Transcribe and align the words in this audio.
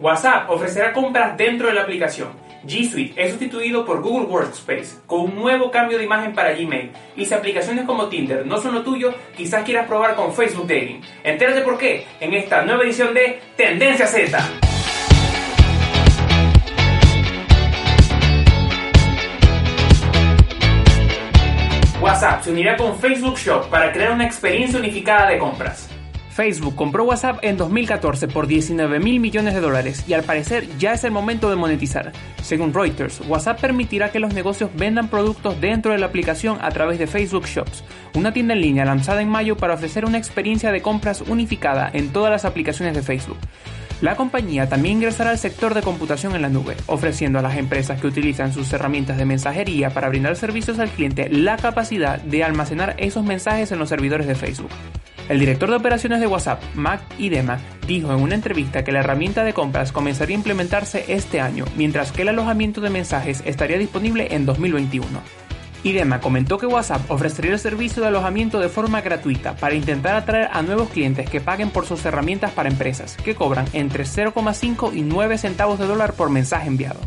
WhatsApp 0.00 0.48
ofrecerá 0.48 0.94
compras 0.94 1.36
dentro 1.36 1.68
de 1.68 1.74
la 1.74 1.82
aplicación. 1.82 2.28
G 2.64 2.90
Suite 2.90 3.22
es 3.22 3.30
sustituido 3.30 3.84
por 3.84 4.00
Google 4.00 4.26
Workspace 4.28 5.00
con 5.06 5.20
un 5.20 5.34
nuevo 5.34 5.70
cambio 5.70 5.98
de 5.98 6.04
imagen 6.04 6.34
para 6.34 6.52
Gmail. 6.52 6.90
Y 7.16 7.26
si 7.26 7.34
aplicaciones 7.34 7.84
como 7.84 8.08
Tinder 8.08 8.46
no 8.46 8.58
son 8.58 8.74
lo 8.74 8.82
tuyo, 8.82 9.14
quizás 9.36 9.62
quieras 9.62 9.86
probar 9.86 10.14
con 10.16 10.32
Facebook 10.32 10.66
Dating. 10.66 11.02
Entérate 11.22 11.60
por 11.60 11.76
qué 11.76 12.06
en 12.18 12.32
esta 12.32 12.62
nueva 12.62 12.82
edición 12.84 13.12
de 13.12 13.40
Tendencia 13.56 14.06
Z. 14.06 14.42
WhatsApp 22.00 22.42
se 22.42 22.50
unirá 22.50 22.76
con 22.78 22.98
Facebook 22.98 23.36
Shop 23.36 23.68
para 23.68 23.92
crear 23.92 24.12
una 24.12 24.24
experiencia 24.24 24.78
unificada 24.78 25.28
de 25.28 25.38
compras. 25.38 25.90
Facebook 26.30 26.76
compró 26.76 27.04
WhatsApp 27.04 27.40
en 27.42 27.56
2014 27.56 28.28
por 28.28 28.46
19 28.46 29.00
mil 29.00 29.18
millones 29.18 29.52
de 29.52 29.60
dólares 29.60 30.04
y 30.06 30.12
al 30.12 30.22
parecer 30.22 30.66
ya 30.78 30.92
es 30.92 31.02
el 31.04 31.10
momento 31.10 31.50
de 31.50 31.56
monetizar. 31.56 32.12
Según 32.42 32.72
Reuters, 32.72 33.20
WhatsApp 33.28 33.60
permitirá 33.60 34.12
que 34.12 34.20
los 34.20 34.32
negocios 34.32 34.70
vendan 34.74 35.08
productos 35.08 35.60
dentro 35.60 35.92
de 35.92 35.98
la 35.98 36.06
aplicación 36.06 36.58
a 36.60 36.70
través 36.70 36.98
de 36.98 37.08
Facebook 37.08 37.46
Shops, 37.46 37.84
una 38.14 38.32
tienda 38.32 38.54
en 38.54 38.60
línea 38.60 38.84
lanzada 38.84 39.22
en 39.22 39.28
mayo 39.28 39.56
para 39.56 39.74
ofrecer 39.74 40.04
una 40.04 40.18
experiencia 40.18 40.70
de 40.70 40.82
compras 40.82 41.22
unificada 41.22 41.90
en 41.92 42.10
todas 42.12 42.30
las 42.30 42.44
aplicaciones 42.44 42.94
de 42.94 43.02
Facebook. 43.02 43.38
La 44.00 44.16
compañía 44.16 44.66
también 44.66 44.96
ingresará 44.96 45.30
al 45.30 45.38
sector 45.38 45.74
de 45.74 45.82
computación 45.82 46.34
en 46.34 46.40
la 46.40 46.48
nube, 46.48 46.74
ofreciendo 46.86 47.38
a 47.38 47.42
las 47.42 47.58
empresas 47.58 48.00
que 48.00 48.06
utilizan 48.06 48.54
sus 48.54 48.72
herramientas 48.72 49.18
de 49.18 49.26
mensajería 49.26 49.90
para 49.90 50.08
brindar 50.08 50.36
servicios 50.36 50.78
al 50.78 50.88
cliente 50.88 51.28
la 51.28 51.58
capacidad 51.58 52.18
de 52.18 52.42
almacenar 52.42 52.94
esos 52.96 53.24
mensajes 53.24 53.72
en 53.72 53.78
los 53.78 53.90
servidores 53.90 54.26
de 54.26 54.36
Facebook. 54.36 54.70
El 55.30 55.38
director 55.38 55.70
de 55.70 55.76
operaciones 55.76 56.18
de 56.18 56.26
WhatsApp, 56.26 56.60
Mac 56.74 57.02
Idema, 57.16 57.60
dijo 57.86 58.12
en 58.12 58.20
una 58.20 58.34
entrevista 58.34 58.82
que 58.82 58.90
la 58.90 58.98
herramienta 58.98 59.44
de 59.44 59.54
compras 59.54 59.92
comenzaría 59.92 60.34
a 60.34 60.40
implementarse 60.40 61.04
este 61.06 61.40
año, 61.40 61.66
mientras 61.76 62.10
que 62.10 62.22
el 62.22 62.30
alojamiento 62.30 62.80
de 62.80 62.90
mensajes 62.90 63.40
estaría 63.46 63.78
disponible 63.78 64.34
en 64.34 64.44
2021. 64.44 65.06
Idema 65.84 66.20
comentó 66.20 66.58
que 66.58 66.66
WhatsApp 66.66 67.08
ofrecería 67.12 67.52
el 67.52 67.60
servicio 67.60 68.02
de 68.02 68.08
alojamiento 68.08 68.58
de 68.58 68.68
forma 68.68 69.02
gratuita 69.02 69.54
para 69.54 69.76
intentar 69.76 70.16
atraer 70.16 70.48
a 70.52 70.62
nuevos 70.62 70.88
clientes 70.88 71.30
que 71.30 71.40
paguen 71.40 71.70
por 71.70 71.86
sus 71.86 72.04
herramientas 72.04 72.50
para 72.50 72.68
empresas, 72.68 73.16
que 73.16 73.36
cobran 73.36 73.66
entre 73.72 74.02
0,5 74.02 74.92
y 74.96 75.02
9 75.02 75.38
centavos 75.38 75.78
de 75.78 75.86
dólar 75.86 76.14
por 76.14 76.28
mensaje 76.28 76.66
enviado. 76.66 76.98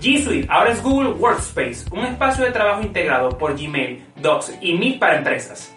G 0.00 0.22
Suite 0.22 0.46
ahora 0.48 0.70
es 0.70 0.80
Google 0.80 1.14
Workspace, 1.14 1.86
un 1.90 2.06
espacio 2.06 2.44
de 2.44 2.52
trabajo 2.52 2.82
integrado 2.82 3.30
por 3.36 3.60
Gmail, 3.60 4.00
Docs 4.22 4.58
y 4.60 4.74
Meet 4.74 5.00
para 5.00 5.18
empresas. 5.18 5.73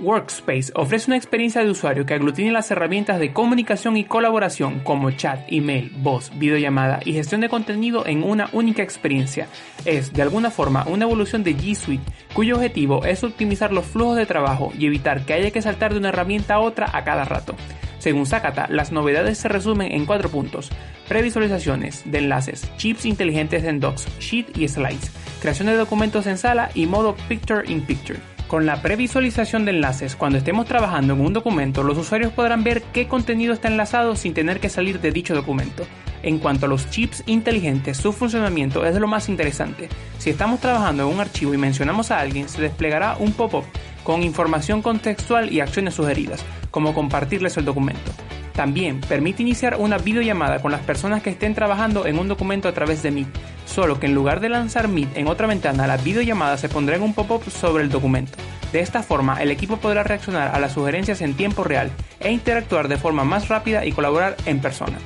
Workspace 0.00 0.72
ofrece 0.74 1.10
una 1.10 1.16
experiencia 1.16 1.62
de 1.62 1.70
usuario 1.70 2.06
que 2.06 2.14
aglutina 2.14 2.52
las 2.52 2.70
herramientas 2.70 3.18
de 3.18 3.32
comunicación 3.32 3.96
y 3.96 4.04
colaboración 4.04 4.80
como 4.80 5.10
chat, 5.12 5.40
email, 5.48 5.92
voz, 5.98 6.30
videollamada 6.38 7.00
y 7.04 7.12
gestión 7.12 7.40
de 7.40 7.48
contenido 7.48 8.06
en 8.06 8.22
una 8.22 8.48
única 8.52 8.82
experiencia. 8.82 9.48
Es, 9.84 10.12
de 10.12 10.22
alguna 10.22 10.50
forma, 10.50 10.84
una 10.86 11.04
evolución 11.04 11.44
de 11.44 11.56
G 11.56 11.74
Suite, 11.74 12.04
cuyo 12.34 12.56
objetivo 12.56 13.04
es 13.04 13.24
optimizar 13.24 13.72
los 13.72 13.86
flujos 13.86 14.16
de 14.16 14.26
trabajo 14.26 14.72
y 14.78 14.86
evitar 14.86 15.24
que 15.24 15.34
haya 15.34 15.50
que 15.50 15.62
saltar 15.62 15.92
de 15.92 15.98
una 15.98 16.10
herramienta 16.10 16.54
a 16.54 16.60
otra 16.60 16.90
a 16.92 17.04
cada 17.04 17.24
rato. 17.24 17.54
Según 17.98 18.26
Sakata, 18.26 18.66
las 18.68 18.92
novedades 18.92 19.38
se 19.38 19.48
resumen 19.48 19.92
en 19.92 20.04
cuatro 20.04 20.28
puntos. 20.28 20.70
Previsualizaciones 21.08 22.02
de 22.04 22.18
enlaces, 22.18 22.70
chips 22.76 23.06
inteligentes 23.06 23.64
en 23.64 23.80
docs, 23.80 24.06
sheet 24.18 24.58
y 24.58 24.68
slides, 24.68 25.10
creación 25.40 25.68
de 25.68 25.76
documentos 25.76 26.26
en 26.26 26.36
sala 26.36 26.70
y 26.74 26.86
modo 26.86 27.16
Picture 27.28 27.62
in 27.66 27.80
Picture. 27.80 28.33
Con 28.54 28.66
la 28.66 28.80
previsualización 28.80 29.64
de 29.64 29.72
enlaces, 29.72 30.14
cuando 30.14 30.38
estemos 30.38 30.66
trabajando 30.66 31.14
en 31.14 31.20
un 31.22 31.32
documento, 31.32 31.82
los 31.82 31.98
usuarios 31.98 32.32
podrán 32.32 32.62
ver 32.62 32.82
qué 32.92 33.08
contenido 33.08 33.52
está 33.52 33.66
enlazado 33.66 34.14
sin 34.14 34.32
tener 34.32 34.60
que 34.60 34.68
salir 34.68 35.00
de 35.00 35.10
dicho 35.10 35.34
documento. 35.34 35.84
En 36.22 36.38
cuanto 36.38 36.66
a 36.66 36.68
los 36.68 36.88
chips 36.88 37.24
inteligentes, 37.26 37.96
su 37.96 38.12
funcionamiento 38.12 38.86
es 38.86 38.94
de 38.94 39.00
lo 39.00 39.08
más 39.08 39.28
interesante. 39.28 39.88
Si 40.18 40.30
estamos 40.30 40.60
trabajando 40.60 41.02
en 41.02 41.12
un 41.12 41.18
archivo 41.18 41.52
y 41.52 41.58
mencionamos 41.58 42.12
a 42.12 42.20
alguien, 42.20 42.48
se 42.48 42.62
desplegará 42.62 43.16
un 43.18 43.32
pop-up 43.32 43.64
con 44.04 44.22
información 44.22 44.82
contextual 44.82 45.52
y 45.52 45.58
acciones 45.58 45.94
sugeridas, 45.94 46.44
como 46.70 46.94
compartirles 46.94 47.56
el 47.56 47.64
documento. 47.64 48.12
También 48.54 49.00
permite 49.00 49.42
iniciar 49.42 49.76
una 49.78 49.98
videollamada 49.98 50.62
con 50.62 50.70
las 50.70 50.80
personas 50.80 51.22
que 51.22 51.30
estén 51.30 51.54
trabajando 51.54 52.06
en 52.06 52.18
un 52.18 52.28
documento 52.28 52.68
a 52.68 52.72
través 52.72 53.02
de 53.02 53.10
Meet, 53.10 53.28
solo 53.66 53.98
que 53.98 54.06
en 54.06 54.14
lugar 54.14 54.38
de 54.38 54.48
lanzar 54.48 54.86
Meet 54.86 55.16
en 55.16 55.26
otra 55.26 55.48
ventana, 55.48 55.88
la 55.88 55.96
videollamada 55.96 56.56
se 56.56 56.68
pondrá 56.68 56.94
en 56.94 57.02
un 57.02 57.14
pop-up 57.14 57.42
sobre 57.50 57.82
el 57.82 57.90
documento. 57.90 58.38
De 58.72 58.78
esta 58.78 59.02
forma, 59.02 59.42
el 59.42 59.50
equipo 59.50 59.78
podrá 59.78 60.04
reaccionar 60.04 60.54
a 60.54 60.60
las 60.60 60.72
sugerencias 60.72 61.20
en 61.20 61.34
tiempo 61.34 61.64
real 61.64 61.90
e 62.20 62.30
interactuar 62.30 62.86
de 62.86 62.96
forma 62.96 63.24
más 63.24 63.48
rápida 63.48 63.84
y 63.84 63.92
colaborar 63.92 64.36
en 64.46 64.60
persona. 64.60 64.98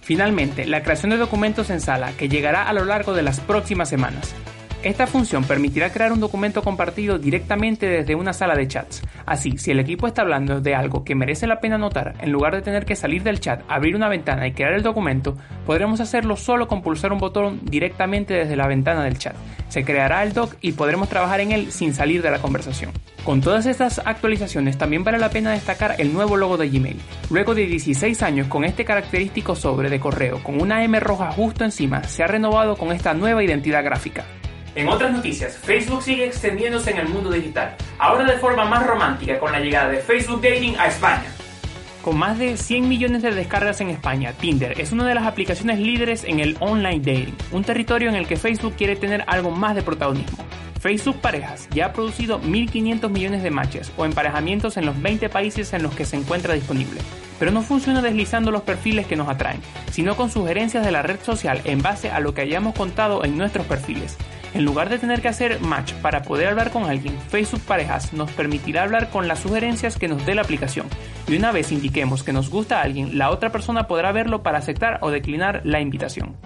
Finalmente, 0.00 0.64
la 0.66 0.82
creación 0.82 1.10
de 1.10 1.16
documentos 1.16 1.70
en 1.70 1.80
sala, 1.80 2.12
que 2.12 2.28
llegará 2.28 2.68
a 2.68 2.72
lo 2.72 2.84
largo 2.84 3.12
de 3.12 3.22
las 3.22 3.40
próximas 3.40 3.88
semanas. 3.88 4.34
Esta 4.82 5.06
función 5.06 5.44
permitirá 5.44 5.92
crear 5.92 6.12
un 6.12 6.18
documento 6.18 6.60
compartido 6.60 7.16
directamente 7.16 7.86
desde 7.86 8.16
una 8.16 8.32
sala 8.32 8.56
de 8.56 8.66
chats. 8.66 9.00
Así, 9.24 9.56
si 9.56 9.70
el 9.70 9.78
equipo 9.78 10.08
está 10.08 10.22
hablando 10.22 10.60
de 10.60 10.74
algo 10.74 11.04
que 11.04 11.14
merece 11.14 11.46
la 11.46 11.60
pena 11.60 11.78
notar, 11.78 12.14
en 12.20 12.32
lugar 12.32 12.56
de 12.56 12.62
tener 12.62 12.84
que 12.84 12.96
salir 12.96 13.22
del 13.22 13.38
chat, 13.38 13.62
abrir 13.68 13.94
una 13.94 14.08
ventana 14.08 14.44
y 14.44 14.52
crear 14.52 14.72
el 14.72 14.82
documento, 14.82 15.36
podremos 15.66 16.00
hacerlo 16.00 16.34
solo 16.34 16.66
con 16.66 16.82
pulsar 16.82 17.12
un 17.12 17.20
botón 17.20 17.60
directamente 17.62 18.34
desde 18.34 18.56
la 18.56 18.66
ventana 18.66 19.04
del 19.04 19.18
chat. 19.18 19.36
Se 19.68 19.84
creará 19.84 20.24
el 20.24 20.32
doc 20.32 20.56
y 20.60 20.72
podremos 20.72 21.08
trabajar 21.08 21.38
en 21.38 21.52
él 21.52 21.70
sin 21.70 21.94
salir 21.94 22.20
de 22.20 22.32
la 22.32 22.40
conversación. 22.40 22.90
Con 23.24 23.40
todas 23.40 23.66
estas 23.66 24.00
actualizaciones 24.04 24.78
también 24.78 25.04
vale 25.04 25.18
la 25.18 25.30
pena 25.30 25.52
destacar 25.52 25.94
el 25.98 26.12
nuevo 26.12 26.36
logo 26.36 26.56
de 26.56 26.68
Gmail. 26.68 27.00
Luego 27.30 27.54
de 27.54 27.66
16 27.66 28.20
años 28.24 28.48
con 28.48 28.64
este 28.64 28.84
característico 28.84 29.54
sobre 29.54 29.90
de 29.90 30.00
correo 30.00 30.42
con 30.42 30.60
una 30.60 30.82
M 30.82 30.98
roja 30.98 31.30
justo 31.30 31.64
encima, 31.64 32.02
se 32.02 32.24
ha 32.24 32.26
renovado 32.26 32.76
con 32.76 32.90
esta 32.90 33.14
nueva 33.14 33.44
identidad 33.44 33.84
gráfica. 33.84 34.24
En 34.74 34.88
otras 34.88 35.12
noticias, 35.12 35.58
Facebook 35.58 36.02
sigue 36.02 36.24
extendiéndose 36.24 36.90
en 36.90 36.98
el 36.98 37.08
mundo 37.08 37.30
digital, 37.30 37.76
ahora 37.98 38.24
de 38.24 38.38
forma 38.38 38.64
más 38.64 38.86
romántica 38.86 39.38
con 39.38 39.52
la 39.52 39.60
llegada 39.60 39.90
de 39.90 39.98
Facebook 39.98 40.40
Dating 40.40 40.76
a 40.78 40.86
España. 40.86 41.30
Con 42.02 42.18
más 42.18 42.38
de 42.38 42.56
100 42.56 42.88
millones 42.88 43.22
de 43.22 43.32
descargas 43.32 43.82
en 43.82 43.90
España, 43.90 44.32
Tinder 44.32 44.80
es 44.80 44.90
una 44.90 45.06
de 45.06 45.14
las 45.14 45.26
aplicaciones 45.26 45.78
líderes 45.78 46.24
en 46.24 46.40
el 46.40 46.56
online 46.58 47.00
dating, 47.00 47.36
un 47.52 47.64
territorio 47.64 48.08
en 48.08 48.16
el 48.16 48.26
que 48.26 48.36
Facebook 48.36 48.74
quiere 48.74 48.96
tener 48.96 49.24
algo 49.26 49.50
más 49.50 49.74
de 49.74 49.82
protagonismo. 49.82 50.38
Facebook 50.80 51.20
Parejas 51.20 51.68
ya 51.70 51.86
ha 51.86 51.92
producido 51.92 52.40
1.500 52.40 53.10
millones 53.10 53.42
de 53.42 53.50
matches 53.50 53.92
o 53.96 54.06
emparejamientos 54.06 54.78
en 54.78 54.86
los 54.86 55.00
20 55.00 55.28
países 55.28 55.72
en 55.74 55.82
los 55.82 55.94
que 55.94 56.06
se 56.06 56.16
encuentra 56.16 56.54
disponible. 56.54 57.00
Pero 57.38 57.52
no 57.52 57.62
funciona 57.62 58.02
deslizando 58.02 58.50
los 58.50 58.62
perfiles 58.62 59.06
que 59.06 59.16
nos 59.16 59.28
atraen, 59.28 59.60
sino 59.92 60.16
con 60.16 60.30
sugerencias 60.30 60.84
de 60.84 60.92
la 60.92 61.02
red 61.02 61.20
social 61.20 61.60
en 61.64 61.82
base 61.82 62.10
a 62.10 62.20
lo 62.20 62.34
que 62.34 62.40
hayamos 62.40 62.74
contado 62.74 63.24
en 63.24 63.36
nuestros 63.36 63.66
perfiles. 63.66 64.16
En 64.54 64.66
lugar 64.66 64.90
de 64.90 64.98
tener 64.98 65.22
que 65.22 65.28
hacer 65.28 65.60
match 65.60 65.94
para 65.94 66.22
poder 66.22 66.48
hablar 66.48 66.70
con 66.70 66.84
alguien, 66.84 67.18
Facebook 67.28 67.62
Parejas 67.62 68.12
nos 68.12 68.30
permitirá 68.32 68.82
hablar 68.82 69.08
con 69.08 69.26
las 69.26 69.40
sugerencias 69.40 69.96
que 69.96 70.08
nos 70.08 70.26
dé 70.26 70.34
la 70.34 70.42
aplicación. 70.42 70.86
Y 71.26 71.36
una 71.36 71.52
vez 71.52 71.72
indiquemos 71.72 72.22
que 72.22 72.34
nos 72.34 72.50
gusta 72.50 72.78
a 72.78 72.82
alguien, 72.82 73.16
la 73.16 73.30
otra 73.30 73.50
persona 73.50 73.86
podrá 73.86 74.12
verlo 74.12 74.42
para 74.42 74.58
aceptar 74.58 74.98
o 75.00 75.10
declinar 75.10 75.62
la 75.64 75.80
invitación. 75.80 76.36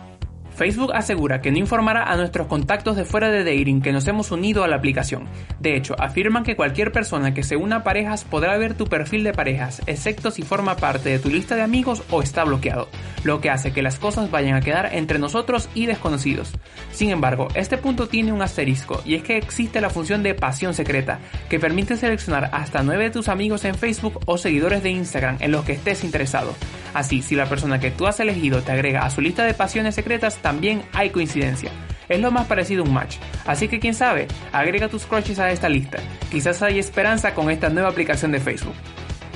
Facebook 0.56 0.92
asegura 0.94 1.42
que 1.42 1.50
no 1.50 1.58
informará 1.58 2.04
a 2.04 2.16
nuestros 2.16 2.46
contactos 2.46 2.96
de 2.96 3.04
fuera 3.04 3.30
de 3.30 3.44
dating 3.44 3.82
que 3.82 3.92
nos 3.92 4.08
hemos 4.08 4.30
unido 4.30 4.64
a 4.64 4.68
la 4.68 4.76
aplicación. 4.76 5.28
De 5.60 5.76
hecho, 5.76 5.94
afirman 5.98 6.44
que 6.44 6.56
cualquier 6.56 6.92
persona 6.92 7.34
que 7.34 7.42
se 7.42 7.56
una 7.56 7.76
a 7.76 7.84
parejas 7.84 8.24
podrá 8.24 8.56
ver 8.56 8.72
tu 8.72 8.86
perfil 8.86 9.22
de 9.22 9.34
parejas, 9.34 9.82
excepto 9.86 10.30
si 10.30 10.42
forma 10.42 10.76
parte 10.76 11.10
de 11.10 11.18
tu 11.18 11.28
lista 11.28 11.56
de 11.56 11.62
amigos 11.62 12.02
o 12.10 12.22
está 12.22 12.42
bloqueado, 12.44 12.88
lo 13.22 13.42
que 13.42 13.50
hace 13.50 13.72
que 13.72 13.82
las 13.82 13.98
cosas 13.98 14.30
vayan 14.30 14.54
a 14.54 14.62
quedar 14.62 14.94
entre 14.94 15.18
nosotros 15.18 15.68
y 15.74 15.84
desconocidos. 15.84 16.52
Sin 16.90 17.10
embargo, 17.10 17.48
este 17.54 17.76
punto 17.76 18.08
tiene 18.08 18.32
un 18.32 18.40
asterisco 18.40 19.02
y 19.04 19.14
es 19.14 19.22
que 19.22 19.36
existe 19.36 19.82
la 19.82 19.90
función 19.90 20.22
de 20.22 20.34
pasión 20.34 20.72
secreta, 20.72 21.18
que 21.50 21.60
permite 21.60 21.98
seleccionar 21.98 22.48
hasta 22.52 22.82
9 22.82 23.04
de 23.04 23.10
tus 23.10 23.28
amigos 23.28 23.66
en 23.66 23.74
Facebook 23.74 24.20
o 24.24 24.38
seguidores 24.38 24.82
de 24.82 24.90
Instagram 24.90 25.36
en 25.40 25.52
los 25.52 25.66
que 25.66 25.72
estés 25.72 26.02
interesado. 26.02 26.54
Así, 26.96 27.20
si 27.20 27.34
la 27.34 27.44
persona 27.44 27.78
que 27.78 27.90
tú 27.90 28.06
has 28.06 28.20
elegido 28.20 28.62
te 28.62 28.72
agrega 28.72 29.04
a 29.04 29.10
su 29.10 29.20
lista 29.20 29.44
de 29.44 29.52
pasiones 29.52 29.94
secretas, 29.94 30.38
también 30.38 30.82
hay 30.94 31.10
coincidencia. 31.10 31.70
Es 32.08 32.18
lo 32.20 32.30
más 32.30 32.46
parecido 32.46 32.82
a 32.82 32.86
un 32.86 32.94
match. 32.94 33.16
Así 33.44 33.68
que 33.68 33.78
quién 33.78 33.92
sabe, 33.92 34.28
agrega 34.50 34.88
tus 34.88 35.04
crushes 35.04 35.38
a 35.38 35.50
esta 35.50 35.68
lista. 35.68 35.98
Quizás 36.30 36.62
hay 36.62 36.78
esperanza 36.78 37.34
con 37.34 37.50
esta 37.50 37.68
nueva 37.68 37.90
aplicación 37.90 38.32
de 38.32 38.40
Facebook. 38.40 38.72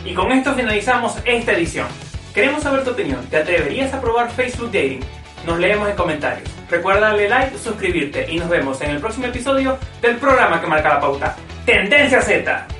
Y 0.06 0.14
con 0.14 0.32
esto 0.32 0.54
finalizamos 0.54 1.18
esta 1.26 1.52
edición. 1.52 1.86
Queremos 2.32 2.62
saber 2.62 2.82
tu 2.82 2.92
opinión. 2.92 3.26
¿Te 3.26 3.36
atreverías 3.36 3.92
a 3.92 4.00
probar 4.00 4.30
Facebook 4.30 4.72
Dating? 4.72 5.04
Nos 5.46 5.58
leemos 5.58 5.86
en 5.90 5.96
comentarios. 5.96 6.48
Recuerda 6.70 7.08
darle 7.08 7.28
like, 7.28 7.58
suscribirte 7.58 8.24
y 8.32 8.38
nos 8.38 8.48
vemos 8.48 8.80
en 8.80 8.92
el 8.92 9.00
próximo 9.00 9.26
episodio 9.26 9.76
del 10.00 10.16
programa 10.16 10.62
que 10.62 10.66
marca 10.66 10.88
la 10.88 11.00
pauta. 11.00 11.36
Tendencia 11.66 12.22
Z. 12.22 12.79